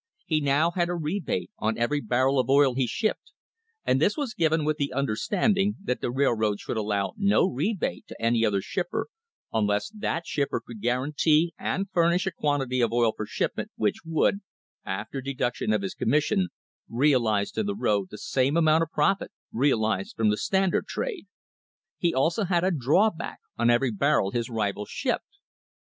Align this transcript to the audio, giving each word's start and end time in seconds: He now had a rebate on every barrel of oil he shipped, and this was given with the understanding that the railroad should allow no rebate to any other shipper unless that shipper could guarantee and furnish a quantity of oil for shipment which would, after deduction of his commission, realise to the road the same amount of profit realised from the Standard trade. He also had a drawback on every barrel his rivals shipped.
He 0.25 0.41
now 0.41 0.71
had 0.71 0.89
a 0.89 0.95
rebate 0.95 1.51
on 1.59 1.77
every 1.77 2.01
barrel 2.01 2.39
of 2.39 2.49
oil 2.49 2.73
he 2.73 2.87
shipped, 2.87 3.33
and 3.85 4.01
this 4.01 4.17
was 4.17 4.33
given 4.33 4.65
with 4.65 4.77
the 4.77 4.91
understanding 4.93 5.75
that 5.83 6.01
the 6.01 6.09
railroad 6.09 6.59
should 6.59 6.75
allow 6.75 7.13
no 7.17 7.45
rebate 7.45 8.07
to 8.07 8.19
any 8.19 8.43
other 8.43 8.61
shipper 8.63 9.09
unless 9.53 9.89
that 9.91 10.25
shipper 10.25 10.59
could 10.59 10.81
guarantee 10.81 11.53
and 11.59 11.91
furnish 11.91 12.25
a 12.25 12.31
quantity 12.31 12.81
of 12.81 12.91
oil 12.91 13.13
for 13.15 13.27
shipment 13.27 13.69
which 13.75 13.97
would, 14.03 14.41
after 14.83 15.21
deduction 15.21 15.71
of 15.71 15.83
his 15.83 15.93
commission, 15.93 16.47
realise 16.89 17.51
to 17.51 17.61
the 17.61 17.75
road 17.75 18.07
the 18.09 18.17
same 18.17 18.57
amount 18.57 18.81
of 18.81 18.89
profit 18.89 19.31
realised 19.51 20.15
from 20.15 20.31
the 20.31 20.35
Standard 20.37 20.87
trade. 20.87 21.27
He 21.99 22.11
also 22.11 22.45
had 22.45 22.63
a 22.63 22.71
drawback 22.71 23.37
on 23.55 23.69
every 23.69 23.91
barrel 23.91 24.31
his 24.31 24.49
rivals 24.49 24.89
shipped. 24.89 25.37